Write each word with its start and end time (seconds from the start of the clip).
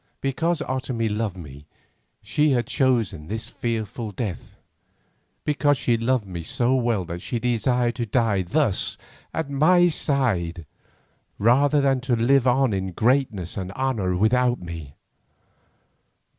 Because 0.19 0.63
Otomie 0.63 1.15
loved 1.15 1.37
me 1.37 1.67
she 2.23 2.53
had 2.53 2.65
chosen 2.65 3.27
this 3.27 3.49
fearful 3.49 4.09
death, 4.09 4.55
because 5.45 5.77
she 5.77 5.95
loved 5.95 6.25
me 6.25 6.41
so 6.41 6.73
well 6.73 7.05
that 7.05 7.21
she 7.21 7.37
desired 7.37 7.93
to 7.97 8.07
die 8.07 8.41
thus 8.41 8.97
at 9.31 9.47
my 9.51 9.89
side 9.89 10.65
rather 11.37 11.81
than 11.81 12.01
to 12.01 12.15
live 12.15 12.47
on 12.47 12.73
in 12.73 12.93
greatness 12.93 13.55
and 13.55 13.71
honour 13.73 14.15
without 14.15 14.59
me. 14.59 14.95